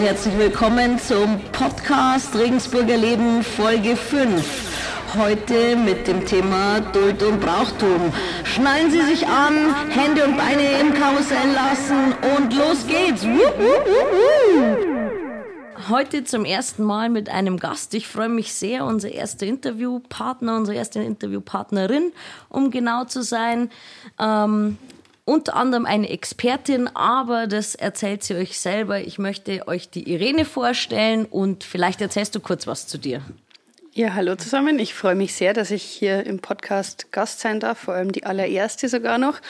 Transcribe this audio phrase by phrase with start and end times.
[0.00, 5.14] und herzlich willkommen zum Podcast Regensburger Leben Folge 5.
[5.14, 8.10] Heute mit dem Thema Duld und Brauchtum.
[8.44, 13.26] Schnallen Sie sich an, Hände und Beine im Karussell lassen und los geht's.
[15.90, 17.92] Heute zum ersten Mal mit einem Gast.
[17.92, 22.12] Ich freue mich sehr, unser erster Interviewpartner, unsere erste Interviewpartnerin,
[22.48, 23.70] um genau zu sein.
[24.18, 24.78] Ähm,
[25.24, 29.00] unter anderem eine Expertin, aber das erzählt sie euch selber.
[29.00, 33.22] Ich möchte euch die Irene vorstellen und vielleicht erzählst du kurz was zu dir.
[33.92, 34.78] Ja, hallo zusammen.
[34.78, 38.24] Ich freue mich sehr, dass ich hier im Podcast Gast sein darf, vor allem die
[38.24, 39.40] allererste sogar noch.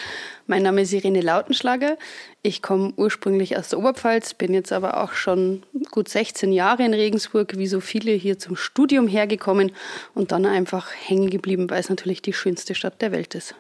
[0.47, 1.99] Mein Name ist Irene Lautenschlager.
[2.41, 6.95] Ich komme ursprünglich aus der Oberpfalz, bin jetzt aber auch schon gut 16 Jahre in
[6.95, 9.73] Regensburg, wie so viele hier zum Studium hergekommen
[10.15, 13.55] und dann einfach hängen geblieben, weil es natürlich die schönste Stadt der Welt ist.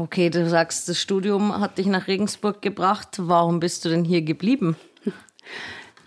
[0.00, 3.08] Okay, du sagst, das Studium hat dich nach Regensburg gebracht.
[3.18, 4.76] Warum bist du denn hier geblieben?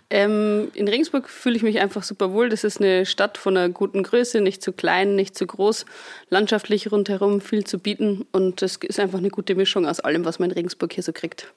[0.08, 2.48] Ähm, in Regensburg fühle ich mich einfach super wohl.
[2.48, 5.86] Das ist eine Stadt von einer guten Größe, nicht zu klein, nicht zu groß,
[6.30, 10.38] landschaftlich rundherum viel zu bieten und es ist einfach eine gute Mischung aus allem, was
[10.38, 11.52] man in Regensburg hier so kriegt.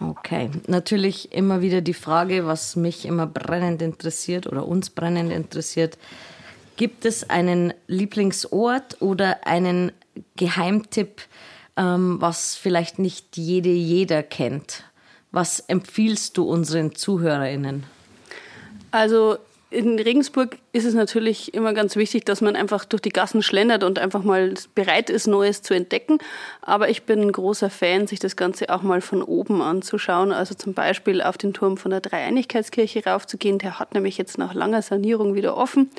[0.00, 5.98] Okay, natürlich immer wieder die Frage, was mich immer brennend interessiert oder uns brennend interessiert.
[6.76, 9.92] Gibt es einen Lieblingsort oder einen
[10.34, 11.22] Geheimtipp,
[11.76, 14.84] ähm, was vielleicht nicht jede, jeder kennt?
[15.30, 17.84] Was empfiehlst du unseren ZuhörerInnen?
[18.90, 19.38] Also
[19.74, 23.82] in Regensburg ist es natürlich immer ganz wichtig, dass man einfach durch die Gassen schlendert
[23.82, 26.18] und einfach mal bereit ist, Neues zu entdecken.
[26.62, 30.32] Aber ich bin ein großer Fan, sich das Ganze auch mal von oben anzuschauen.
[30.32, 33.58] Also zum Beispiel auf den Turm von der Dreieinigkeitskirche raufzugehen.
[33.58, 35.90] Der hat nämlich jetzt nach langer Sanierung wieder offen.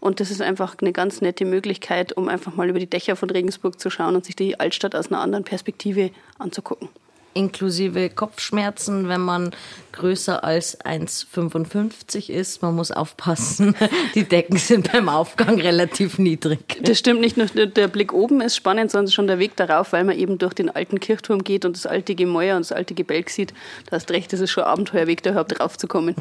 [0.00, 3.30] Und das ist einfach eine ganz nette Möglichkeit, um einfach mal über die Dächer von
[3.30, 6.88] Regensburg zu schauen und sich die Altstadt aus einer anderen Perspektive anzugucken
[7.34, 9.50] inklusive Kopfschmerzen, wenn man
[9.92, 12.62] größer als 1,55 ist.
[12.62, 13.76] Man muss aufpassen,
[14.14, 16.80] die Decken sind beim Aufgang relativ niedrig.
[16.82, 20.04] Das stimmt nicht nur der Blick oben ist spannend, sondern schon der Weg darauf, weil
[20.04, 23.30] man eben durch den alten Kirchturm geht und das alte Gemäuer und das alte Gebälk
[23.30, 23.52] sieht.
[23.86, 26.16] Da hast recht, das ist schon ein Abenteuerweg, da überhaupt draufzukommen.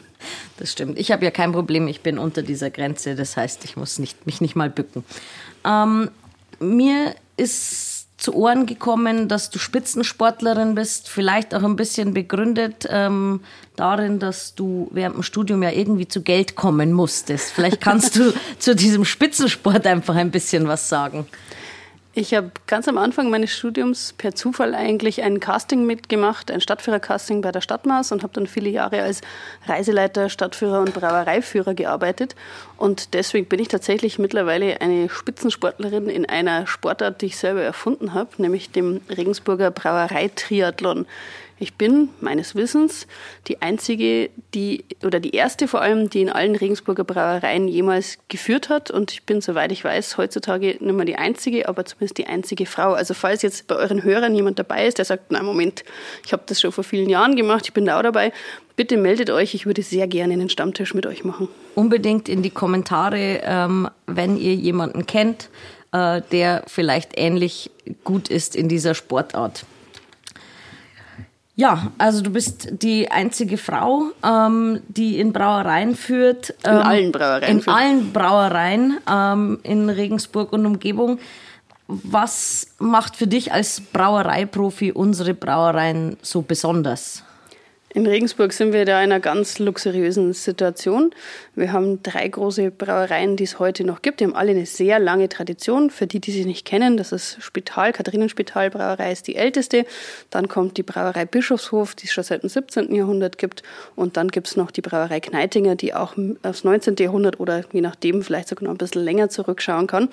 [0.58, 1.00] Das stimmt.
[1.00, 4.26] Ich habe ja kein Problem, ich bin unter dieser Grenze, das heißt, ich muss nicht,
[4.26, 5.04] mich nicht mal bücken.
[5.66, 6.12] Ähm,
[6.60, 7.93] mir ist
[8.24, 13.42] zu Ohren gekommen, dass du Spitzensportlerin bist, vielleicht auch ein bisschen begründet ähm,
[13.76, 17.52] darin, dass du während dem Studium ja irgendwie zu Geld kommen musstest.
[17.52, 21.26] Vielleicht kannst du zu diesem Spitzensport einfach ein bisschen was sagen.
[22.16, 27.42] Ich habe ganz am Anfang meines Studiums per Zufall eigentlich ein Casting mitgemacht, ein Stadtführer-Casting
[27.42, 29.22] bei der Stadtmaß und habe dann viele Jahre als
[29.66, 32.36] Reiseleiter, Stadtführer und Brauereiführer gearbeitet.
[32.78, 38.14] Und deswegen bin ich tatsächlich mittlerweile eine Spitzensportlerin in einer Sportart, die ich selber erfunden
[38.14, 41.08] habe, nämlich dem Regensburger Brauereitriathlon.
[41.60, 43.08] Ich bin meines Wissens
[43.48, 48.70] die einzige, die oder die erste vor allem, die in allen Regensburger Brauereien jemals geführt
[48.70, 48.92] hat.
[48.92, 52.66] Und ich bin, soweit ich weiß, heutzutage nicht mehr die einzige, aber zumindest die einzige
[52.66, 52.94] Frau.
[52.94, 55.84] Also falls jetzt bei euren Hörern jemand dabei ist, der sagt, na Moment,
[56.26, 58.34] ich habe das schon vor vielen Jahren gemacht, ich bin da auch dabei,
[58.76, 59.54] bitte meldet euch.
[59.54, 61.48] Ich würde sehr gerne einen Stammtisch mit euch machen.
[61.76, 65.50] Unbedingt in die Kommentare, ähm, wenn ihr jemanden kennt,
[65.92, 67.72] äh, der vielleicht ähnlich
[68.04, 69.66] gut ist in dieser Sportart.
[71.56, 76.56] Ja, also du bist die einzige Frau, ähm, die in Brauereien führt.
[76.64, 77.52] Ähm, in allen Brauereien.
[77.58, 77.78] In führt.
[77.78, 81.20] allen Brauereien ähm, in Regensburg und Umgebung.
[81.88, 87.24] Was macht für dich als Brauereiprofi unsere Brauereien so besonders?
[87.96, 91.14] In Regensburg sind wir da in einer ganz luxuriösen Situation.
[91.54, 94.20] Wir haben drei große Brauereien, die es heute noch gibt.
[94.20, 95.92] Die haben alle eine sehr lange Tradition.
[95.92, 99.86] Für die, die sie nicht kennen, das ist Spital, Katharinenspital Brauerei ist die älteste.
[100.32, 102.96] Dann kommt die Brauerei Bischofshof, die es schon seit dem 17.
[102.96, 103.62] Jahrhundert gibt.
[103.96, 106.96] Und dann gibt es noch die Brauerei Kneitinger, die auch aufs 19.
[106.96, 110.10] Jahrhundert oder je nachdem vielleicht sogar noch ein bisschen länger zurückschauen kann.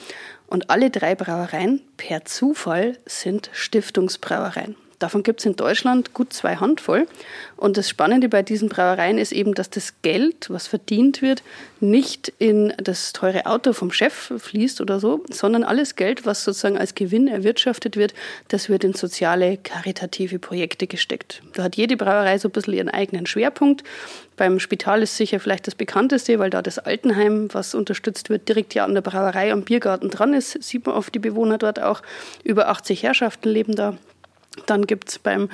[0.48, 4.76] Und alle drei Brauereien per Zufall sind Stiftungsbrauereien.
[5.00, 7.06] Davon gibt es in Deutschland gut zwei Handvoll.
[7.56, 11.42] Und das Spannende bei diesen Brauereien ist eben, dass das Geld, was verdient wird,
[11.80, 16.76] nicht in das teure Auto vom Chef fließt oder so, sondern alles Geld, was sozusagen
[16.76, 18.12] als Gewinn erwirtschaftet wird,
[18.48, 21.42] das wird in soziale, karitative Projekte gesteckt.
[21.54, 23.82] Da hat jede Brauerei so ein bisschen ihren eigenen Schwerpunkt.
[24.36, 28.74] Beim Spital ist sicher vielleicht das bekannteste, weil da das Altenheim, was unterstützt wird, direkt
[28.74, 32.02] ja an der Brauerei am Biergarten dran ist, sieht man oft die Bewohner dort auch.
[32.44, 33.96] Über 80 Herrschaften leben da.
[34.66, 35.48] Dann gibt es beim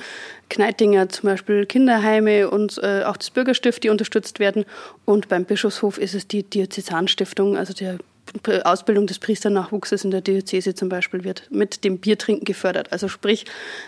[0.49, 4.65] Kneitinger zum Beispiel Kinderheime und äh, auch das Bürgerstift, die unterstützt werden.
[5.05, 7.97] Und beim Bischofshof ist es die Diözesanstiftung, also der
[8.63, 12.91] Ausbildung des Priesternachwuchses in der Diözese zum Beispiel wird mit dem Biertrinken gefördert.
[12.91, 13.45] Also sprich,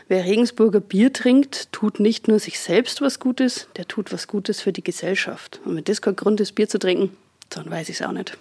[0.07, 4.61] wer Regensburger Bier trinkt, tut nicht nur sich selbst was Gutes, der tut was Gutes
[4.61, 5.59] für die Gesellschaft.
[5.65, 7.15] Und wenn das kein Grund ist, Bier zu trinken,
[7.49, 8.37] dann weiß ich es auch nicht.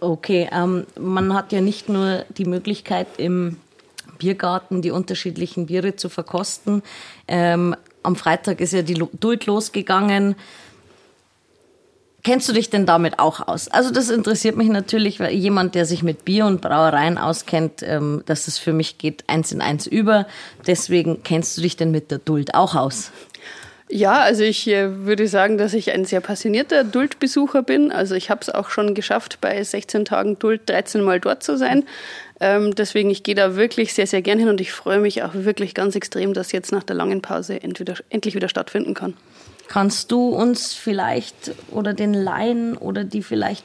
[0.00, 3.56] Okay, ähm, man hat ja nicht nur die Möglichkeit im
[4.18, 6.82] Biergarten die unterschiedlichen Biere zu verkosten.
[7.26, 10.34] Ähm, am Freitag ist ja die Duld losgegangen.
[12.24, 13.68] Kennst du dich denn damit auch aus?
[13.68, 18.22] Also das interessiert mich natürlich, weil jemand, der sich mit Bier und Brauereien auskennt, ähm,
[18.26, 20.26] dass es für mich geht eins in eins über.
[20.66, 23.12] Deswegen kennst du dich denn mit der Duld auch aus?
[23.90, 27.90] Ja, also ich äh, würde sagen, dass ich ein sehr passionierter Duldbesucher bin.
[27.90, 31.56] Also ich habe es auch schon geschafft, bei 16 Tagen Duld 13 Mal dort zu
[31.56, 31.84] sein.
[32.40, 35.32] Ähm, deswegen, ich gehe da wirklich sehr, sehr gern hin und ich freue mich auch
[35.32, 39.14] wirklich ganz extrem, dass jetzt nach der langen Pause entweder, endlich wieder stattfinden kann.
[39.68, 43.64] Kannst du uns vielleicht oder den Laien oder die vielleicht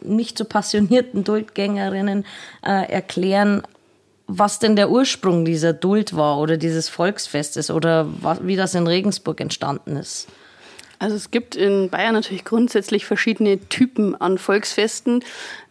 [0.00, 2.24] nicht so passionierten Duldgängerinnen
[2.64, 3.62] äh, erklären,
[4.28, 8.06] was denn der Ursprung dieser Duld war oder dieses Volksfestes oder
[8.42, 10.28] wie das in Regensburg entstanden ist?
[11.00, 15.24] Also es gibt in Bayern natürlich grundsätzlich verschiedene Typen an Volksfesten.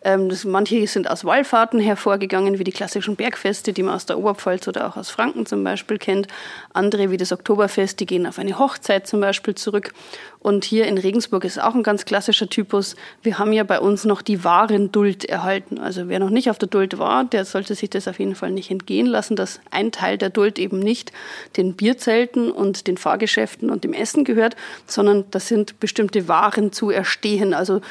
[0.08, 4.18] Ähm, das, manche sind aus Wallfahrten hervorgegangen, wie die klassischen Bergfeste, die man aus der
[4.18, 6.30] Oberpfalz oder auch aus Franken zum Beispiel kennt.
[6.72, 9.94] Andere, wie das Oktoberfest, die gehen auf eine Hochzeit zum Beispiel zurück.
[10.40, 12.96] Und hier in Regensburg ist auch ein ganz klassischer Typus.
[13.22, 15.78] Wir haben ja bei uns noch die wahren Duld erhalten.
[15.78, 18.52] Also wer noch nicht auf der Duld war, der sollte sich das auf jeden Fall
[18.52, 21.12] nicht entgehen lassen, dass ein Teil der Duld eben nicht
[21.58, 24.56] den Bierzelten und den Fahrgeschäften und dem Essen gehört,
[24.86, 27.54] sondern das sind bestimmte Waren zu erstehen.
[27.54, 27.82] Also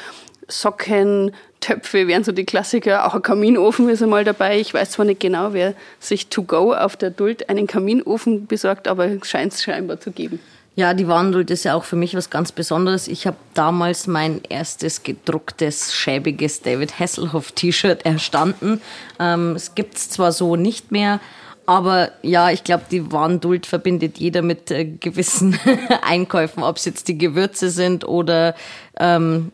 [0.47, 3.05] Socken, Töpfe wären so die Klassiker.
[3.05, 4.59] Auch ein Kaminofen ist einmal dabei.
[4.59, 8.87] Ich weiß zwar nicht genau, wer sich to go auf der Duld einen Kaminofen besorgt,
[8.87, 10.39] aber scheint es scheinbar zu geben.
[10.75, 13.07] Ja, die Warnduld ist ja auch für mich was ganz Besonderes.
[13.07, 18.79] Ich habe damals mein erstes gedrucktes, schäbiges David Hasselhoff T-Shirt erstanden.
[19.19, 21.19] Ähm, es gibt's zwar so nicht mehr,
[21.65, 25.59] aber ja, ich glaube, die Warnduld verbindet jeder mit äh, gewissen
[26.01, 28.55] Einkäufen, ob es jetzt die Gewürze sind oder
[28.99, 29.51] ähm,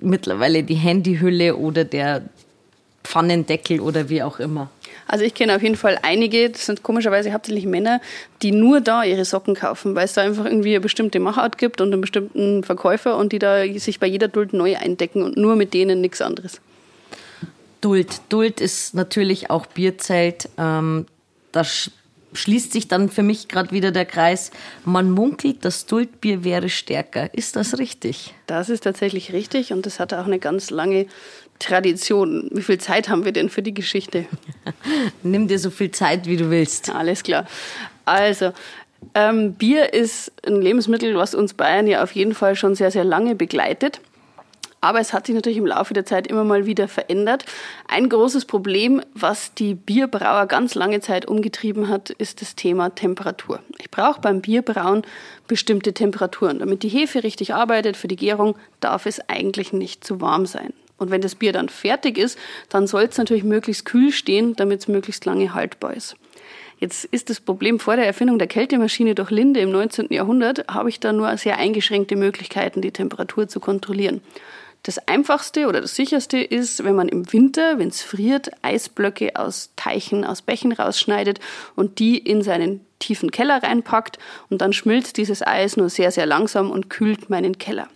[0.00, 2.22] mittlerweile die Handyhülle oder der
[3.04, 4.70] Pfannendeckel oder wie auch immer.
[5.06, 8.00] Also ich kenne auf jeden Fall einige, das sind komischerweise hauptsächlich Männer,
[8.42, 11.80] die nur da ihre Socken kaufen, weil es da einfach irgendwie eine bestimmte Machart gibt
[11.80, 15.56] und einen bestimmten Verkäufer und die da sich bei jeder Duld neu eindecken und nur
[15.56, 16.60] mit denen nichts anderes.
[17.80, 18.20] Duld.
[18.28, 20.48] Duld ist natürlich auch Bierzelt.
[20.58, 21.06] Ähm,
[21.50, 21.64] da
[22.32, 24.50] schließt sich dann für mich gerade wieder der Kreis.
[24.84, 27.32] Man munkelt, das Duldbier wäre stärker.
[27.34, 28.34] Ist das richtig?
[28.46, 31.06] Das ist tatsächlich richtig und das hat auch eine ganz lange
[31.58, 32.48] Tradition.
[32.52, 34.26] Wie viel Zeit haben wir denn für die Geschichte?
[35.22, 36.90] Nimm dir so viel Zeit, wie du willst.
[36.90, 37.46] Alles klar.
[38.04, 38.52] Also,
[39.14, 43.04] ähm, Bier ist ein Lebensmittel, was uns Bayern ja auf jeden Fall schon sehr, sehr
[43.04, 44.00] lange begleitet.
[44.80, 47.44] Aber es hat sich natürlich im Laufe der Zeit immer mal wieder verändert.
[47.86, 53.60] Ein großes Problem, was die Bierbrauer ganz lange Zeit umgetrieben hat, ist das Thema Temperatur.
[53.78, 55.02] Ich brauche beim Bierbrauen
[55.46, 56.60] bestimmte Temperaturen.
[56.60, 60.72] Damit die Hefe richtig arbeitet für die Gärung, darf es eigentlich nicht zu warm sein.
[60.96, 62.38] Und wenn das Bier dann fertig ist,
[62.68, 66.16] dann soll es natürlich möglichst kühl stehen, damit es möglichst lange haltbar ist.
[66.78, 70.06] Jetzt ist das Problem vor der Erfindung der Kältemaschine durch Linde im 19.
[70.10, 74.22] Jahrhundert, habe ich da nur sehr eingeschränkte Möglichkeiten, die Temperatur zu kontrollieren.
[74.82, 79.70] Das einfachste oder das sicherste ist, wenn man im Winter, wenn es friert, Eisblöcke aus
[79.76, 81.38] Teichen, aus Bächen rausschneidet
[81.76, 86.26] und die in seinen tiefen Keller reinpackt und dann schmilzt dieses Eis nur sehr, sehr
[86.26, 87.88] langsam und kühlt meinen Keller.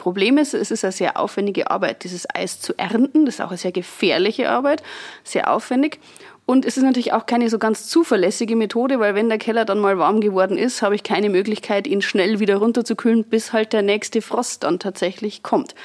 [0.00, 3.26] Problem ist, es ist eine sehr aufwendige Arbeit, dieses Eis zu ernten.
[3.26, 4.82] Das ist auch eine sehr gefährliche Arbeit,
[5.24, 6.00] sehr aufwendig.
[6.46, 9.78] Und es ist natürlich auch keine so ganz zuverlässige Methode, weil wenn der Keller dann
[9.78, 13.82] mal warm geworden ist, habe ich keine Möglichkeit, ihn schnell wieder runterzukühlen, bis halt der
[13.82, 15.76] nächste Frost dann tatsächlich kommt.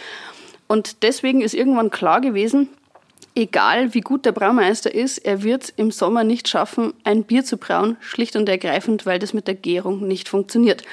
[0.67, 2.69] Und deswegen ist irgendwann klar gewesen,
[3.35, 7.57] egal wie gut der Braumeister ist, er wird im Sommer nicht schaffen, ein Bier zu
[7.57, 10.83] brauen, schlicht und ergreifend, weil das mit der Gärung nicht funktioniert.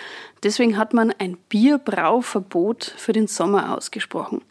[0.42, 4.42] Deswegen hat man ein Bierbrauverbot für den Sommer ausgesprochen.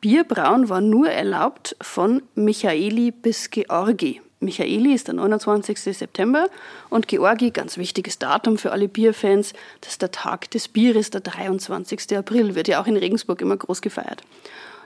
[0.00, 4.20] Bierbrauen war nur erlaubt von Michaeli bis Georgi.
[4.40, 5.78] Michaeli ist der 29.
[5.78, 6.48] September
[6.90, 11.22] und Georgi, ganz wichtiges Datum für alle Bierfans, das ist der Tag des Bieres, der
[11.22, 12.16] 23.
[12.16, 14.22] April, wird ja auch in Regensburg immer groß gefeiert.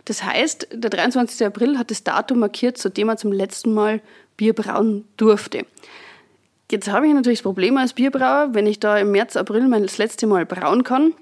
[0.04, 1.47] Das heißt, der 23.
[1.47, 4.00] April hat das Datum markiert, zu dem er zum letzten Mal
[4.37, 5.66] Bier brauen durfte.
[6.71, 9.83] Jetzt habe ich natürlich das Problem als Bierbrauer, wenn ich da im März, April mein
[9.83, 11.12] das letzte Mal brauen kann,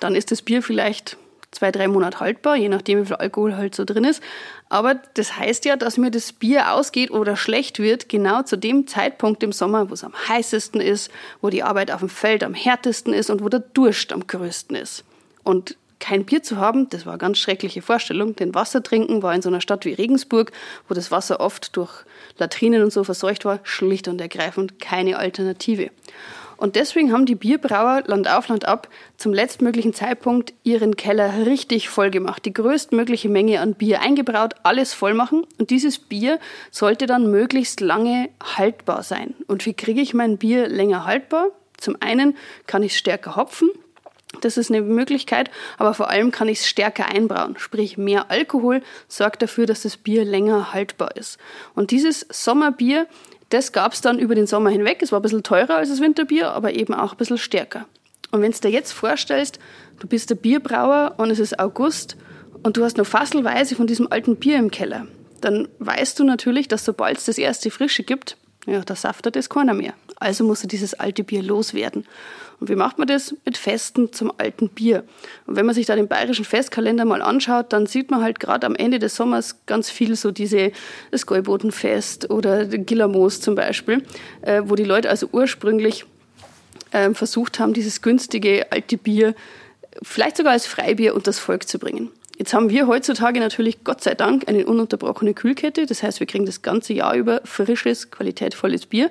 [0.00, 1.16] dann ist das Bier vielleicht
[1.52, 4.22] zwei, drei Monate haltbar, je nachdem, wie viel Alkohol halt so drin ist.
[4.68, 8.86] Aber das heißt ja, dass mir das Bier ausgeht oder schlecht wird, genau zu dem
[8.86, 12.54] Zeitpunkt im Sommer, wo es am heißesten ist, wo die Arbeit auf dem Feld am
[12.54, 15.04] härtesten ist und wo der Durst am größten ist.
[15.44, 19.34] Und kein Bier zu haben, das war eine ganz schreckliche Vorstellung, denn Wasser trinken war
[19.34, 20.50] in so einer Stadt wie Regensburg,
[20.88, 21.92] wo das Wasser oft durch
[22.38, 25.90] Latrinen und so verseucht war, schlicht und ergreifend keine Alternative.
[26.62, 31.88] Und deswegen haben die Bierbrauer Land auf Land ab zum letztmöglichen Zeitpunkt ihren Keller richtig
[31.88, 36.38] voll gemacht, die größtmögliche Menge an Bier eingebraut, alles voll machen und dieses Bier
[36.70, 39.34] sollte dann möglichst lange haltbar sein.
[39.48, 41.48] Und wie kriege ich mein Bier länger haltbar?
[41.78, 42.36] Zum einen
[42.68, 43.68] kann ich es stärker hopfen,
[44.40, 47.58] das ist eine Möglichkeit, aber vor allem kann ich es stärker einbrauen.
[47.58, 51.38] Sprich, mehr Alkohol sorgt dafür, dass das Bier länger haltbar ist.
[51.74, 53.06] Und dieses Sommerbier,
[53.52, 55.02] das gab es dann über den Sommer hinweg.
[55.02, 57.86] Es war ein bisschen teurer als das Winterbier, aber eben auch ein bisschen stärker.
[58.30, 59.58] Und wenn du dir jetzt vorstellst,
[60.00, 62.16] du bist der Bierbrauer und es ist August
[62.62, 65.06] und du hast noch fasselweise von diesem alten Bier im Keller,
[65.42, 69.50] dann weißt du natürlich, dass sobald es das erste Frische gibt, ja, da saftet es
[69.50, 69.92] keiner mehr.
[70.22, 72.06] Also musst du dieses alte Bier loswerden.
[72.60, 73.34] Und wie macht man das?
[73.44, 75.02] Mit Festen zum alten Bier.
[75.46, 78.66] Und wenn man sich da den bayerischen Festkalender mal anschaut, dann sieht man halt gerade
[78.66, 80.70] am Ende des Sommers ganz viel so diese,
[81.10, 84.04] das Gäubotenfest oder Gillermoos zum Beispiel,
[84.42, 86.04] äh, wo die Leute also ursprünglich
[86.92, 89.34] äh, versucht haben, dieses günstige alte Bier
[90.00, 92.10] vielleicht sogar als Freibier unter das Volk zu bringen.
[92.38, 95.86] Jetzt haben wir heutzutage natürlich Gott sei Dank eine ununterbrochene Kühlkette.
[95.86, 99.10] Das heißt, wir kriegen das ganze Jahr über frisches, qualitätvolles Bier.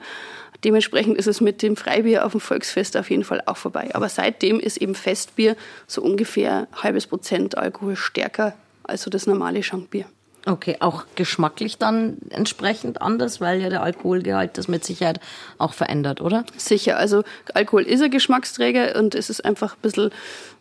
[0.63, 3.89] Dementsprechend ist es mit dem Freibier auf dem Volksfest auf jeden Fall auch vorbei.
[3.93, 5.55] Aber seitdem ist eben Festbier
[5.87, 8.53] so ungefähr halbes Prozent Alkohol stärker
[8.83, 10.05] als so das normale Schankbier.
[10.45, 15.19] Okay, auch geschmacklich dann entsprechend anders, weil ja der Alkoholgehalt das mit Sicherheit
[15.59, 16.45] auch verändert, oder?
[16.57, 20.09] Sicher, also Alkohol ist ein Geschmacksträger und es ist einfach ein bisschen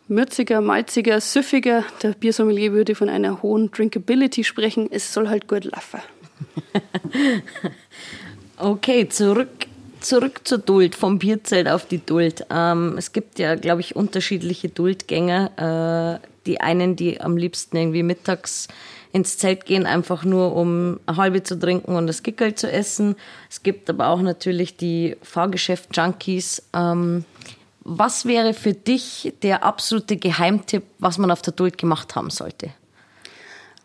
[0.07, 1.83] mürziger, malziger, süffiger.
[2.03, 4.87] Der Biersommelier würde von einer hohen Drinkability sprechen.
[4.91, 5.99] Es soll halt gut laufen.
[8.57, 9.49] okay, zurück
[10.01, 12.45] zurück zur Duld, vom Bierzelt auf die Duld.
[12.49, 16.19] Ähm, es gibt ja, glaube ich, unterschiedliche Duldgänger.
[16.21, 18.67] Äh, die einen, die am liebsten irgendwie mittags
[19.13, 23.15] ins Zelt gehen, einfach nur um eine halbe zu trinken und das Gickel zu essen.
[23.49, 26.63] Es gibt aber auch natürlich die Fahrgeschäft-Junkies.
[26.73, 27.25] Ähm,
[27.83, 32.71] was wäre für dich der absolute Geheimtipp, was man auf der Duld gemacht haben sollte?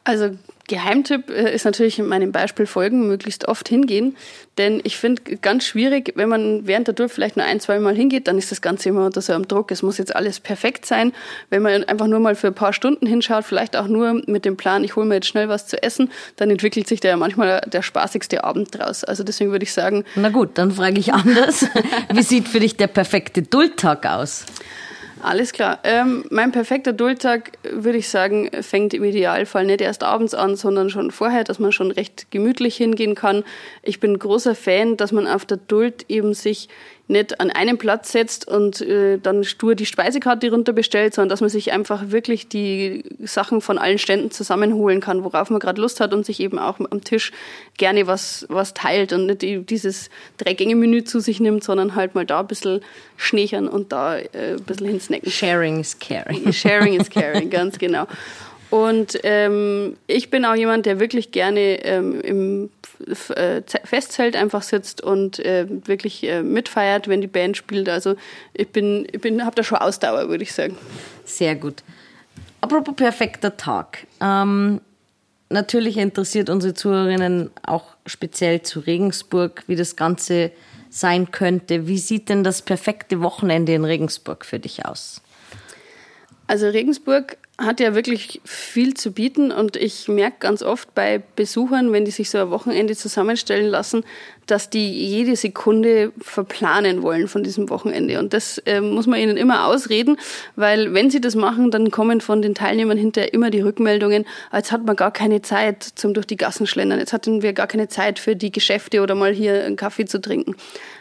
[0.04, 0.36] Also
[0.68, 4.16] Geheimtipp äh, ist natürlich in meinem Beispiel folgen, möglichst oft hingehen.
[4.58, 7.94] Denn ich finde ganz schwierig, wenn man während der Tour vielleicht nur ein, zwei Mal
[7.94, 9.70] hingeht, dann ist das Ganze immer unter so einem Druck.
[9.70, 11.12] Es muss jetzt alles perfekt sein.
[11.50, 14.56] Wenn man einfach nur mal für ein paar Stunden hinschaut, vielleicht auch nur mit dem
[14.56, 17.60] Plan, ich hole mir jetzt schnell was zu essen, dann entwickelt sich da ja manchmal
[17.66, 19.04] der spaßigste Abend draus.
[19.04, 20.04] Also deswegen würde ich sagen.
[20.14, 21.66] Na gut, dann frage ich anders.
[22.12, 24.46] Wie sieht für dich der perfekte Duldtag aus?
[25.26, 25.80] Alles klar.
[25.82, 30.88] Ähm, mein perfekter Duldtag, würde ich sagen, fängt im Idealfall nicht erst abends an, sondern
[30.88, 33.42] schon vorher, dass man schon recht gemütlich hingehen kann.
[33.82, 36.68] Ich bin großer Fan, dass man auf der Duld eben sich
[37.08, 41.40] nicht an einen Platz setzt und äh, dann stur die Speisekarte runter bestellt, sondern dass
[41.40, 46.00] man sich einfach wirklich die Sachen von allen Ständen zusammenholen kann, worauf man gerade Lust
[46.00, 47.30] hat und sich eben auch am Tisch
[47.78, 52.40] gerne was, was teilt und nicht dieses Drei-Gänge-Menü zu sich nimmt, sondern halt mal da
[52.40, 52.80] ein bisschen
[53.16, 55.30] schneechern und da äh, ein bisschen hinsnacken.
[55.30, 56.52] Sharing is caring.
[56.52, 58.06] Sharing is caring, ganz genau.
[58.70, 62.70] Und ähm, ich bin auch jemand, der wirklich gerne ähm, im
[63.34, 67.88] äh, Festzelt einfach sitzt und äh, wirklich äh, mitfeiert, wenn die Band spielt.
[67.88, 68.16] Also
[68.54, 70.76] ich bin, ich bin, habe da schon Ausdauer, würde ich sagen.
[71.24, 71.82] Sehr gut.
[72.60, 74.06] Apropos perfekter Tag.
[74.20, 74.80] Ähm,
[75.50, 80.50] natürlich interessiert unsere Zuhörerinnen auch speziell zu Regensburg, wie das Ganze
[80.90, 81.86] sein könnte.
[81.86, 85.20] Wie sieht denn das perfekte Wochenende in Regensburg für dich aus?
[86.46, 91.90] Also Regensburg hat ja wirklich viel zu bieten und ich merke ganz oft bei Besuchern,
[91.92, 94.04] wenn die sich so ein Wochenende zusammenstellen lassen,
[94.46, 98.18] dass die jede Sekunde verplanen wollen von diesem Wochenende.
[98.18, 100.18] Und das äh, muss man ihnen immer ausreden,
[100.54, 104.70] weil wenn sie das machen, dann kommen von den Teilnehmern hinterher immer die Rückmeldungen, als
[104.70, 107.88] hat man gar keine Zeit zum durch die Gassen schlendern, jetzt hatten wir gar keine
[107.88, 110.56] Zeit für die Geschäfte oder mal hier einen Kaffee zu trinken.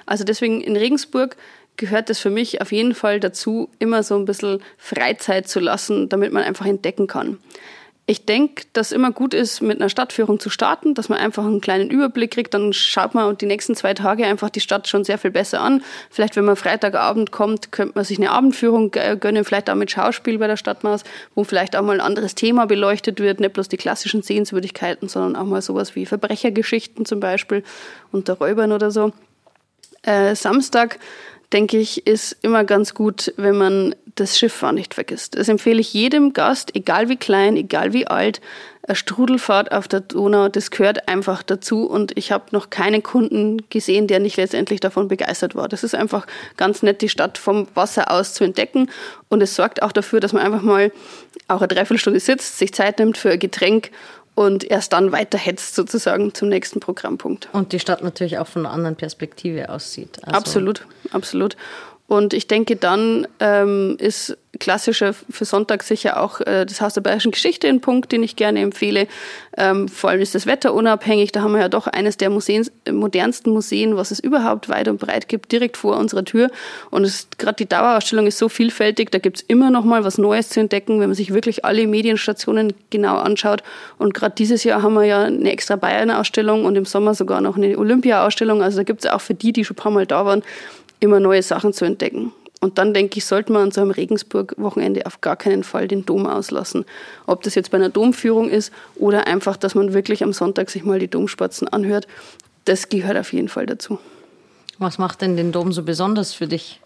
[0.06, 1.36] Also deswegen in Regensburg
[1.78, 6.10] gehört es für mich auf jeden Fall dazu, immer so ein bisschen Freizeit zu lassen,
[6.10, 7.40] damit man einfach entdecken kann.
[8.08, 11.60] Ich denke, dass immer gut ist, mit einer Stadtführung zu starten, dass man einfach einen
[11.60, 12.54] kleinen Überblick kriegt.
[12.54, 15.82] Dann schaut man die nächsten zwei Tage einfach die Stadt schon sehr viel besser an.
[16.12, 20.38] Vielleicht, wenn man Freitagabend kommt, könnte man sich eine Abendführung gönnen, vielleicht auch mit Schauspiel
[20.38, 21.04] bei der Stadtmaus,
[21.34, 25.36] wo vielleicht auch mal ein anderes Thema beleuchtet wird, nicht bloß die klassischen Sehenswürdigkeiten, sondern
[25.36, 27.64] auch mal sowas wie Verbrechergeschichten zum Beispiel
[28.12, 29.14] unter Räubern oder so.
[30.04, 31.00] Äh, Samstag
[31.54, 35.38] denke ich, ist immer ganz gut, wenn man das Schifffahren nicht vergisst.
[35.38, 38.40] Das empfehle ich jedem Gast, egal wie klein, egal wie alt.
[38.88, 43.70] eine Strudelfahrt auf der Donau, das gehört einfach dazu und ich habe noch keinen Kunden
[43.70, 45.68] gesehen, der nicht letztendlich davon begeistert war.
[45.68, 48.90] Das ist einfach ganz nett, die Stadt vom Wasser aus zu entdecken
[49.28, 50.92] und es sorgt auch dafür, dass man einfach mal
[51.48, 53.92] auch eine Dreiviertelstunde sitzt, sich Zeit nimmt für ein Getränk
[54.36, 57.50] und erst dann weiterhetzt sozusagen zum nächsten Programmpunkt.
[57.54, 60.20] Und die Stadt natürlich auch von einer anderen Perspektive aussieht.
[60.24, 61.56] Also absolut, absolut.
[62.08, 67.02] Und ich denke, dann ähm, ist klassischer für Sonntag sicher auch äh, das Haus der
[67.02, 69.08] Bayerischen Geschichte ein Punkt, den ich gerne empfehle.
[69.58, 71.32] Ähm, vor allem ist das Wetter unabhängig.
[71.32, 75.00] Da haben wir ja doch eines der Museen, modernsten Museen, was es überhaupt weit und
[75.00, 76.52] breit gibt, direkt vor unserer Tür.
[76.92, 80.60] Und gerade die Dauerausstellung ist so vielfältig, da gibt's immer noch mal was Neues zu
[80.60, 83.64] entdecken, wenn man sich wirklich alle Medienstationen genau anschaut.
[83.98, 87.58] Und gerade dieses Jahr haben wir ja eine extra Bayern-Ausstellung und im Sommer sogar noch
[87.58, 88.62] eine Olympia-Ausstellung.
[88.62, 90.44] Also da gibt's auch für die, die schon ein paar Mal da waren,
[91.00, 92.32] immer neue Sachen zu entdecken.
[92.62, 96.06] Und dann denke ich, sollte man an so einem Regensburg-Wochenende auf gar keinen Fall den
[96.06, 96.86] Dom auslassen.
[97.28, 100.84] Ob das jetzt bei einer Domführung ist oder einfach, dass man wirklich am Sonntag sich
[100.84, 102.08] mal die Domspatzen anhört,
[102.64, 104.00] das gehört auf jeden Fall dazu.
[104.80, 106.82] Was macht denn den Dom so besonders für dich?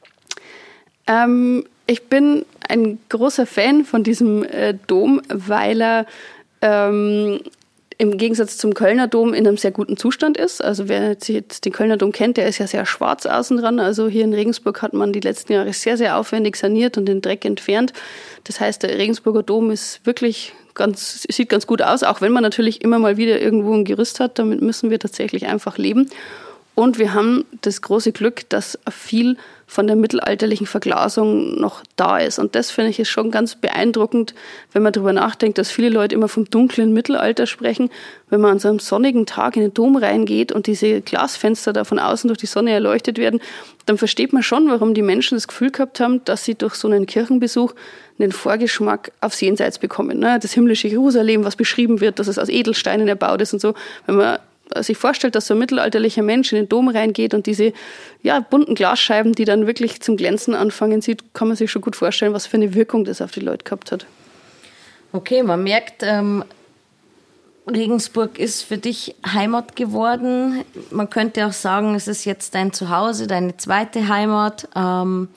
[1.08, 6.06] Ähm, ich bin ein großer Fan von diesem äh, Dom, weil er
[6.62, 7.40] ähm,
[8.00, 10.64] im Gegensatz zum Kölner Dom in einem sehr guten Zustand ist.
[10.64, 13.82] Also wer jetzt den Kölner Dom kennt, der ist ja sehr schwarz außen dran.
[13.82, 17.22] Also hier in Regensburg hat man die letzten Jahre sehr, sehr aufwendig saniert und den
[17.22, 17.92] Dreck entfernt.
[18.46, 22.42] Das heißt, der Regensburger Dom ist wirklich ganz, sieht ganz gut aus, auch wenn man
[22.42, 24.40] natürlich immer mal wieder irgendwo ein Gerüst hat.
[24.40, 26.10] Damit müssen wir tatsächlich einfach leben.
[26.80, 29.36] Und wir haben das große Glück, dass viel
[29.68, 32.40] von der mittelalterlichen Verglasung noch da ist.
[32.40, 34.34] Und das finde ich ist schon ganz beeindruckend,
[34.72, 37.90] wenn man darüber nachdenkt, dass viele Leute immer vom dunklen Mittelalter sprechen.
[38.30, 41.84] Wenn man an so einem sonnigen Tag in den Dom reingeht und diese Glasfenster da
[41.84, 43.42] von außen durch die Sonne erleuchtet werden,
[43.86, 46.88] dann versteht man schon, warum die Menschen das Gefühl gehabt haben, dass sie durch so
[46.88, 47.74] einen Kirchenbesuch
[48.20, 50.20] einen Vorgeschmack aufs Jenseits bekommen.
[50.20, 50.40] Ne?
[50.42, 53.74] Das himmlische Jerusalem, was beschrieben wird, dass es aus Edelsteinen erbaut ist und so.
[54.06, 54.40] Wenn man
[54.78, 57.74] sich vorstellt, dass so ein mittelalterlicher Mensch in den Dom reingeht und diese
[58.22, 61.96] ja, bunten Glasscheiben, die dann wirklich zum Glänzen anfangen sieht, kann man sich schon gut
[61.96, 64.06] vorstellen, was für eine Wirkung das auf die Leute gehabt hat.
[65.12, 66.44] Okay, man merkt, ähm,
[67.68, 70.64] Regensburg ist für dich Heimat geworden.
[70.92, 74.68] Man könnte auch sagen, es ist jetzt dein Zuhause, deine zweite Heimat.
[74.76, 75.30] Ähm,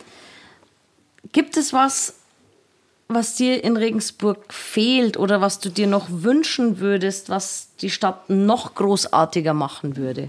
[1.32, 2.21] gibt es was,
[3.14, 8.28] was dir in Regensburg fehlt oder was du dir noch wünschen würdest, was die Stadt
[8.28, 10.28] noch großartiger machen würde?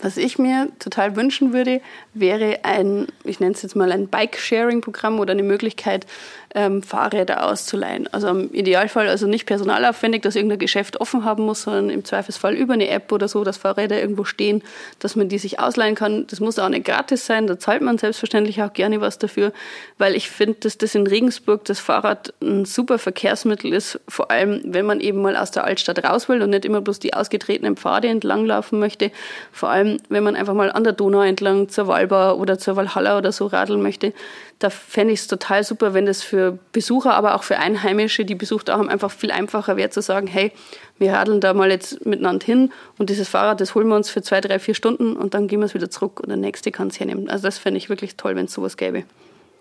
[0.00, 1.80] Was ich mir total wünschen würde,
[2.12, 6.06] wäre ein, ich nenne es jetzt mal ein Bike-Sharing-Programm oder eine Möglichkeit,
[6.54, 8.08] ähm, Fahrräder auszuleihen.
[8.12, 12.54] Also im Idealfall also nicht personalaufwendig, dass irgendein Geschäft offen haben muss, sondern im Zweifelsfall
[12.54, 14.62] über eine App oder so, dass Fahrräder irgendwo stehen,
[15.00, 16.26] dass man die sich ausleihen kann.
[16.28, 19.52] Das muss auch nicht gratis sein, da zahlt man selbstverständlich auch gerne was dafür,
[19.98, 24.60] weil ich finde, dass das in Regensburg das Fahrrad ein super Verkehrsmittel ist, vor allem
[24.64, 27.76] wenn man eben mal aus der Altstadt raus will und nicht immer bloß die ausgetretenen
[27.76, 29.10] Pfade entlanglaufen möchte.
[29.50, 33.18] Vor allem, wenn man einfach mal an der Donau entlang zur Walba oder zur Walhalla
[33.18, 34.12] oder so radeln möchte,
[34.60, 38.34] da fände ich es total super, wenn das für Besucher, aber auch für Einheimische, die
[38.34, 40.52] besucht haben, einfach viel einfacher wäre zu sagen, hey,
[40.98, 44.22] wir radeln da mal jetzt miteinander hin und dieses Fahrrad, das holen wir uns für
[44.22, 46.88] zwei, drei, vier Stunden und dann gehen wir es wieder zurück und der Nächste kann
[46.88, 47.28] es hernehmen.
[47.28, 49.04] Also das fände ich wirklich toll, wenn es sowas gäbe.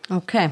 [0.09, 0.49] Okay.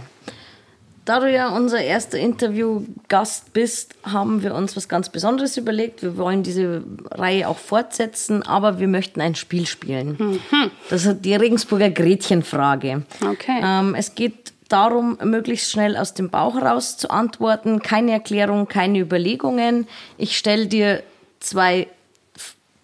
[1.03, 6.03] Da du ja unser erster Interviewgast bist, haben wir uns was ganz Besonderes überlegt.
[6.03, 10.15] Wir wollen diese Reihe auch fortsetzen, aber wir möchten ein Spiel spielen.
[10.19, 10.71] Mhm.
[10.91, 13.01] Das ist die Regensburger Gretchenfrage.
[13.19, 13.61] Okay.
[13.63, 17.81] Ähm, es geht darum, möglichst schnell aus dem Bauch heraus zu antworten.
[17.81, 19.87] Keine Erklärung, keine Überlegungen.
[20.17, 21.03] Ich stelle dir
[21.39, 21.87] zwei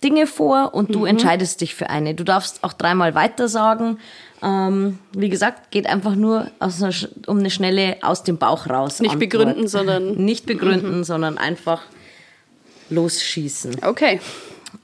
[0.03, 1.07] Dinge vor und du mhm.
[1.07, 2.13] entscheidest dich für eine.
[2.13, 3.99] Du darfst auch dreimal weiter sagen.
[4.43, 6.91] Ähm, wie gesagt, geht einfach nur einer,
[7.25, 8.99] um eine schnelle aus dem Bauch raus.
[8.99, 9.31] Nicht Antwort.
[9.31, 10.15] begründen, sondern.
[10.15, 11.03] Nicht begründen, mhm.
[11.03, 11.81] sondern einfach
[12.89, 13.77] losschießen.
[13.83, 14.19] Okay.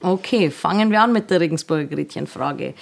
[0.04, 2.74] Okay, fangen wir an mit der Regensburger Gretchenfrage.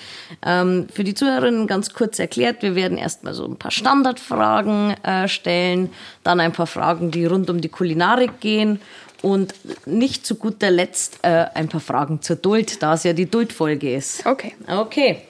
[0.44, 5.28] Ähm, für die Zuhörerinnen ganz kurz erklärt, wir werden erstmal so ein paar Standardfragen äh,
[5.28, 5.90] stellen,
[6.24, 8.80] dann ein paar Fragen, die rund um die Kulinarik gehen
[9.22, 9.54] und
[9.86, 13.94] nicht zu guter Letzt äh, ein paar Fragen zur Duld, da es ja die Duldfolge
[13.94, 14.26] ist.
[14.26, 14.56] Okay.
[14.66, 15.22] Okay.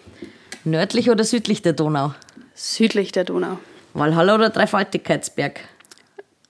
[0.64, 2.14] Nördlich oder südlich der Donau?
[2.54, 3.58] Südlich der Donau.
[3.92, 5.60] Walhalla oder Dreifaltigkeitsberg?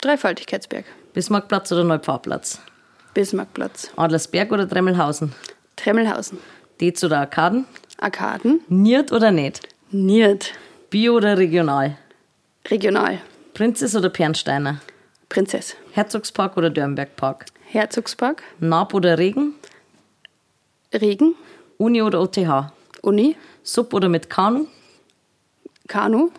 [0.00, 0.84] Dreifaltigkeitsberg.
[1.14, 2.60] Bismarckplatz oder Neupfarrplatz?
[3.14, 3.90] Bismarckplatz.
[3.96, 5.34] Adlersberg oder Tremmelhausen?
[5.76, 6.38] Tremmelhausen.
[6.80, 7.66] Dez oder Arkaden?
[7.98, 8.60] Arkaden.
[8.68, 9.68] Niert oder nicht?
[9.90, 10.52] Niert.
[10.90, 11.98] Bio oder regional?
[12.70, 13.18] Regional.
[13.54, 14.80] Prinzess oder Pernsteiner?
[15.28, 15.76] Prinzess.
[15.92, 17.46] Herzogspark oder Dörnbergpark?
[17.66, 18.42] Herzogspark.
[18.60, 19.54] Naab oder Regen?
[20.94, 21.34] Regen.
[21.78, 22.72] Uni oder OTH?
[23.02, 23.36] Uni.
[23.62, 24.66] Sub oder mit Kanu?
[25.88, 26.30] Kanu.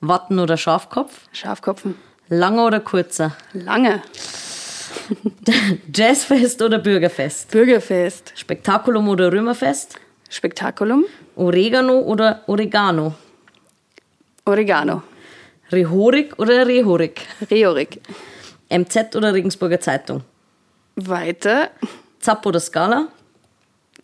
[0.00, 1.28] Watten oder Schafkopf?
[1.32, 1.96] Schafkopfen.
[2.28, 3.36] Langer oder kurzer?
[3.52, 4.02] Lange.
[5.94, 7.50] Jazzfest oder Bürgerfest?
[7.50, 8.32] Bürgerfest.
[8.36, 9.98] Spektakulum oder Römerfest?
[10.28, 11.04] Spektakulum.
[11.36, 13.14] Oregano oder Oregano?
[14.44, 15.02] Oregano.
[15.70, 17.22] Rehorik oder Rehorik?
[17.50, 18.00] Reorik.
[18.68, 20.22] MZ oder Regensburger Zeitung?
[20.96, 21.70] Weiter.
[22.20, 23.08] Zapp oder Skala?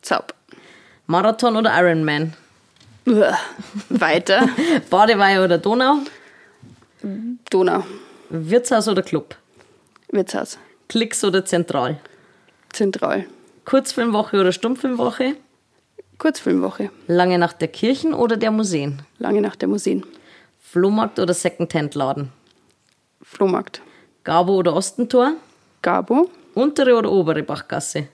[0.03, 0.35] Zaup.
[1.07, 2.35] Marathon oder Ironman?
[3.07, 3.39] Uah.
[3.89, 4.49] Weiter.
[4.91, 5.99] Badeweihe oder Donau?
[7.51, 7.85] Donau.
[8.31, 9.35] Wirtshaus oder Club?
[10.11, 10.59] Wirtshaus.
[10.89, 12.01] Klicks oder Zentral?
[12.73, 13.27] Zentral.
[13.67, 15.35] Kurzfilmwoche oder Stummfilmwoche?
[16.17, 16.91] Kurzfilmwoche.
[17.07, 19.03] Lange Nacht der Kirchen oder der Museen?
[19.19, 20.07] Lange nach der Museen.
[20.59, 22.33] Flohmarkt oder Secondhand-Laden?
[23.21, 23.83] Flohmarkt.
[24.25, 25.35] Gabo oder Ostentor?
[25.83, 26.31] Gabo.
[26.55, 28.09] Untere oder obere Bachgasse?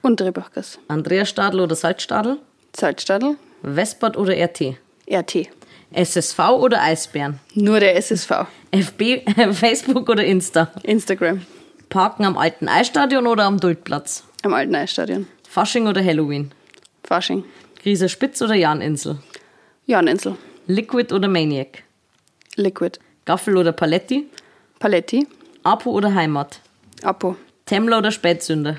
[0.00, 0.78] Untere Bachgasse.
[0.88, 2.38] Andreasstadel oder Salzstadel?
[2.74, 3.36] Salzstadel.
[3.60, 4.76] Westbad oder RT?
[5.06, 5.50] RT.
[5.92, 7.40] SSV oder Eisbären?
[7.54, 8.46] Nur der SSV.
[8.70, 10.72] FB, Facebook oder Insta?
[10.82, 11.42] Instagram.
[11.90, 14.22] Parken am alten Eisstadion oder am Duldplatz?
[14.44, 15.26] Am alten Eisstadion.
[15.48, 16.52] Fasching oder Halloween?
[17.02, 17.44] Fasching.
[17.82, 19.18] Grieser Spitz oder Janinsel?
[19.86, 20.36] Janinsel.
[20.68, 21.82] Liquid oder Maniac?
[22.54, 23.00] Liquid.
[23.24, 24.28] Gaffel oder Paletti?
[24.78, 25.26] Paletti.
[25.64, 26.60] Apo oder Heimat?
[27.02, 27.34] Apo.
[27.66, 28.76] Temmler oder Spätsünder?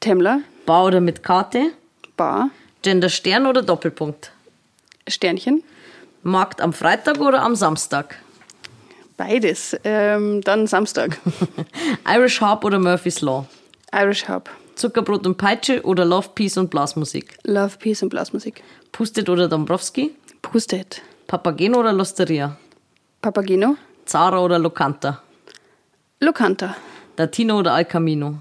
[0.00, 0.40] Temmler.
[0.66, 1.72] Bar oder mit Karte?
[2.18, 2.50] Bar.
[2.82, 4.32] Gender Stern oder Doppelpunkt?
[5.08, 5.62] Sternchen.
[6.22, 8.16] Markt am Freitag oder am Samstag?
[9.16, 9.76] Beides.
[9.84, 11.18] Ähm, dann Samstag.
[12.08, 13.46] Irish Harp oder Murphy's Law?
[13.92, 14.50] Irish Hub.
[14.74, 17.38] Zuckerbrot und Peitsche oder Love, Peace und Blasmusik?
[17.44, 18.62] Love, Peace und Blasmusik.
[18.90, 20.14] Pustet oder Dombrowski?
[20.42, 21.00] Pustet.
[21.28, 22.56] Papageno oder Losteria?
[23.22, 23.76] Papageno.
[24.04, 25.22] Zara oder Locanta?
[26.20, 26.76] Locanta.
[27.16, 28.40] Latino oder Al Camino?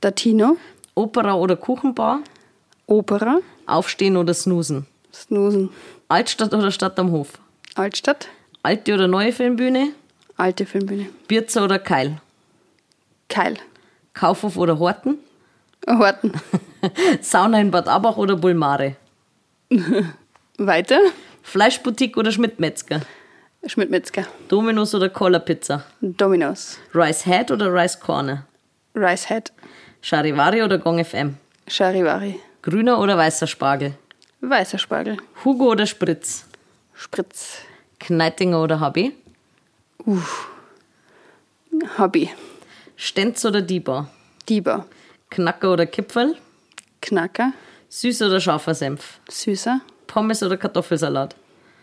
[0.00, 0.56] Datino.
[0.94, 2.20] Opera oder Kuchenbar?
[2.86, 3.40] Opera.
[3.66, 4.86] Aufstehen oder Snoosen?
[5.12, 5.70] Snoosen.
[6.08, 7.38] Altstadt oder Stadt am Hof?
[7.74, 8.28] Altstadt.
[8.62, 9.92] Alte oder neue Filmbühne?
[10.36, 11.06] Alte Filmbühne.
[11.28, 12.18] Birzer oder Keil?
[13.28, 13.56] Keil.
[14.14, 15.18] Kaufhof oder Horten?
[15.86, 16.32] Horten.
[17.20, 18.96] Sauna in Bad Abach oder Bulmare?
[20.58, 20.98] Weiter.
[21.42, 23.00] Fleischboutique oder Schmidt-Metzger?
[23.66, 24.24] Schmidt-Metzger.
[24.48, 25.84] Dominos oder Cola Pizza?
[26.00, 26.78] Dominos.
[26.94, 28.46] Rice Head oder Rice Corner?
[28.94, 29.52] Rice Head.
[30.02, 31.36] Charivari oder Gong FM?
[31.68, 32.40] Charivari.
[32.62, 33.94] Grüner oder weißer Spargel?
[34.40, 35.16] Weißer Spargel.
[35.44, 36.46] Hugo oder Spritz?
[36.94, 37.58] Spritz.
[38.00, 39.12] Kneitinger oder HB?
[41.98, 42.30] Hobby.
[42.96, 44.10] Stenz oder Dieber?
[44.48, 44.86] Dieber.
[45.30, 46.36] Knacker oder Kipferl?
[47.00, 47.52] Knacker.
[47.88, 49.20] Süß oder scharfer Senf?
[49.28, 49.80] Süßer.
[50.06, 51.36] Pommes oder Kartoffelsalat?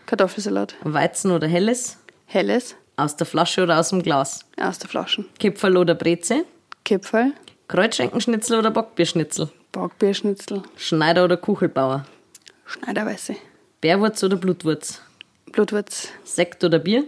[0.06, 0.74] Kartoffelsalat.
[0.84, 1.98] Weizen oder Helles?
[2.26, 2.76] Helles.
[2.96, 4.44] Aus der Flasche oder aus dem Glas?
[4.60, 5.26] Aus der Flaschen.
[5.38, 6.44] Kipferl oder Breze?
[6.84, 7.32] Kipferl.
[7.68, 9.50] Kreuzschenkenschnitzel oder Bockbierschnitzel?
[9.72, 10.62] Backbierschnitzel.
[10.76, 12.04] Schneider oder Kuchelbauer?
[12.66, 13.34] Schneiderweiße.
[13.80, 15.00] Bärwurz oder Blutwurz?
[15.50, 16.08] Blutwurz.
[16.24, 17.04] Sekt oder Bier?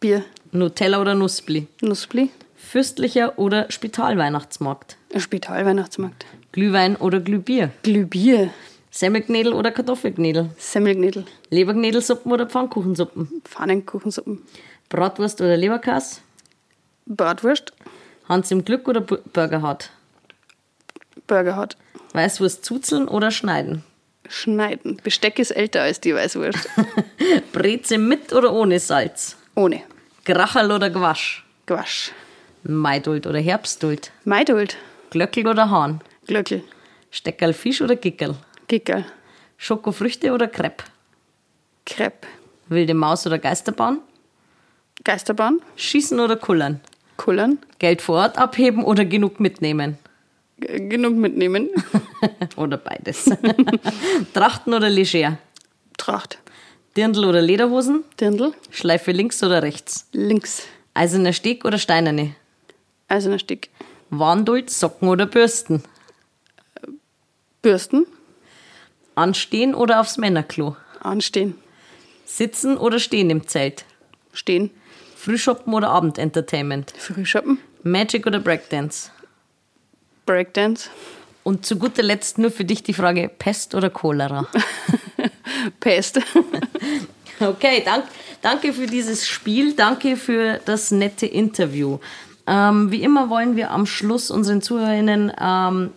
[0.00, 0.24] Bier.
[0.52, 1.66] Nutella oder Nussbli?
[1.82, 2.30] Nussbli.
[2.56, 4.96] Fürstlicher oder Spitalweihnachtsmarkt?
[5.16, 6.26] Spitalweihnachtsmarkt.
[6.52, 7.70] Glühwein oder Glühbier?
[7.82, 8.50] Glühbier.
[8.90, 10.50] Semmelknädel oder Kartoffelknädel?
[10.58, 11.24] Semmelknädel.
[11.50, 13.42] Leberknädelsuppen oder Pfannkuchensuppen?
[13.44, 14.42] Pfannenkuchensuppen.
[14.88, 16.20] Bratwurst oder Leberkas?
[17.06, 17.72] Bratwurst.
[18.28, 19.90] Hans im Glück oder Bu- Burger Hut?
[21.26, 21.76] Burger Hut.
[22.12, 23.84] Weißwurst zuzeln oder schneiden?
[24.28, 24.98] Schneiden.
[25.02, 26.68] Besteck ist älter als die Weißwurst.
[27.52, 29.36] Breze mit oder ohne Salz?
[29.58, 29.82] Ohne.
[30.24, 31.44] Gracherl oder Gwasch?
[31.66, 32.12] Gwasch.
[32.62, 34.12] Maidult oder Herbstduld?
[34.24, 34.76] Maidult.
[35.10, 36.00] Glöckel oder Hahn?
[36.28, 36.62] Glöckel.
[37.10, 38.36] Steckerl Fisch oder Gickerl?
[38.68, 39.04] Gickerl.
[39.56, 40.84] Schokofrüchte oder Crepe?
[41.86, 42.28] Crepe.
[42.68, 43.98] Wilde Maus oder Geisterbahn?
[45.02, 45.60] Geisterbahn.
[45.74, 46.80] Schießen oder kullern?
[47.16, 47.58] Kullern.
[47.80, 49.98] Geld vor Ort abheben oder genug mitnehmen?
[50.60, 51.68] G genug mitnehmen.
[52.56, 53.28] oder beides.
[54.34, 55.38] Trachten oder leger?
[55.96, 56.38] Tracht.
[56.96, 58.04] Dirndl oder Lederhosen?
[58.20, 58.52] Dirndl.
[58.70, 60.08] Schleife links oder rechts?
[60.12, 60.62] Links.
[60.94, 62.34] Eiserner Steg oder steinerne?
[63.08, 63.70] Eiserner Stick.
[64.10, 65.82] Warnduld, Socken oder Bürsten?
[67.62, 68.06] Bürsten.
[69.14, 70.76] Anstehen oder aufs Männerklo?
[71.00, 71.54] Anstehen.
[72.24, 73.84] Sitzen oder stehen im Zelt?
[74.32, 74.70] Stehen.
[75.16, 76.92] Frühschoppen oder Abendentertainment?
[76.96, 77.58] Frühschoppen.
[77.82, 79.10] Magic oder Breakdance?
[80.26, 80.90] Breakdance.
[81.42, 84.46] Und zu guter Letzt nur für dich die Frage, Pest oder Cholera?
[85.70, 86.20] Pest.
[87.40, 88.04] Okay, dank,
[88.42, 91.98] danke für dieses Spiel, danke für das nette Interview.
[92.48, 95.90] Ähm, wie immer wollen wir am Schluss unseren Zuhörerinnen ähm,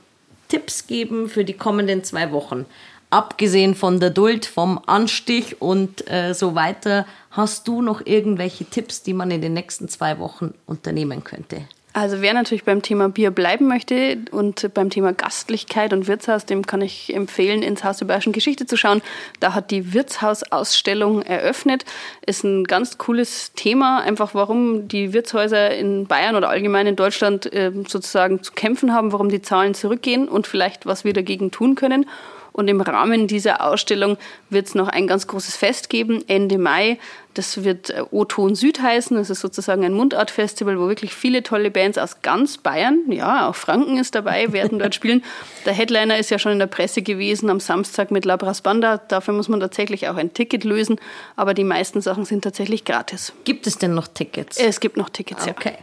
[0.50, 2.68] Tipps geben für die kommenden zwei Wochen.
[3.10, 9.02] Abgesehen von der Duld, vom Anstich und äh, so weiter, hast du noch irgendwelche Tipps,
[9.02, 11.64] die man in den nächsten zwei Wochen unternehmen könnte?
[11.94, 16.66] Also wer natürlich beim Thema Bier bleiben möchte und beim Thema Gastlichkeit und Wirtshaus, dem
[16.66, 19.02] kann ich empfehlen, ins Haus der Bayerischen Geschichte zu schauen.
[19.42, 21.84] Da hat die Wirtshausausstellung eröffnet.
[22.26, 27.50] Ist ein ganz cooles Thema, einfach warum die Wirtshäuser in Bayern oder allgemein in Deutschland
[27.52, 31.76] ähm, sozusagen zu kämpfen haben, warum die Zahlen zurückgehen und vielleicht was wir dagegen tun
[31.76, 32.06] können.
[32.54, 34.18] Und im Rahmen dieser Ausstellung
[34.50, 36.98] wird es noch ein ganz großes Fest geben, Ende Mai.
[37.34, 39.16] Das wird äh, O-Ton Süd heißen.
[39.16, 43.56] Das ist sozusagen ein Mundart-Festival, wo wirklich viele tolle Bands aus ganz Bayern, ja, auch
[43.56, 45.24] Franken ist dabei, werden dort spielen.
[45.66, 48.98] Der Headliner ist ja schon in der Presse gewesen am Samstag mit Labras Banda.
[48.98, 51.00] Dafür muss man tatsächlich auch ein Ticket lösen.
[51.38, 53.32] Aber die meisten Sachen sind tatsächlich gratis.
[53.46, 54.58] Gibt es denn noch Tickets?
[54.58, 55.50] Es gibt noch Tickets, okay.
[55.50, 55.72] ja.
[55.72, 55.78] Okay.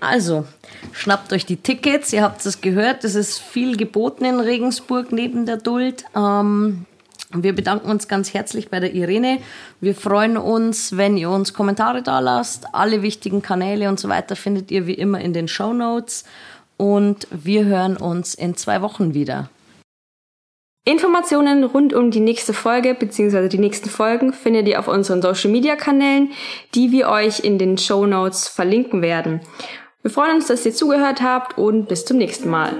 [0.00, 0.46] Also,
[0.92, 2.12] schnappt euch die Tickets.
[2.12, 3.04] Ihr habt es gehört.
[3.04, 6.04] Es ist viel geboten in Regensburg neben der Duld.
[6.16, 6.86] Ähm,
[7.32, 9.38] wir bedanken uns ganz herzlich bei der Irene.
[9.80, 12.66] Wir freuen uns, wenn ihr uns Kommentare da lasst.
[12.74, 16.24] Alle wichtigen Kanäle und so weiter findet ihr wie immer in den Show Notes.
[16.76, 19.50] Und wir hören uns in zwei Wochen wieder.
[20.86, 23.48] Informationen rund um die nächste Folge bzw.
[23.48, 26.32] die nächsten Folgen findet ihr auf unseren Social Media Kanälen,
[26.74, 29.40] die wir euch in den Show Notes verlinken werden.
[30.02, 32.72] Wir freuen uns, dass ihr zugehört habt und bis zum nächsten Mal.